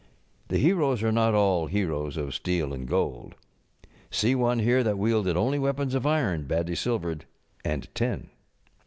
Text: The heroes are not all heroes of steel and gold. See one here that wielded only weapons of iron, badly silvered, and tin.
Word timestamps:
The 0.47 0.57
heroes 0.57 1.03
are 1.03 1.11
not 1.11 1.35
all 1.35 1.67
heroes 1.67 2.17
of 2.17 2.33
steel 2.33 2.73
and 2.73 2.87
gold. 2.87 3.35
See 4.09 4.33
one 4.33 4.57
here 4.57 4.83
that 4.83 4.97
wielded 4.97 5.37
only 5.37 5.59
weapons 5.59 5.93
of 5.93 6.07
iron, 6.07 6.45
badly 6.47 6.73
silvered, 6.73 7.25
and 7.63 7.87
tin. 7.93 8.31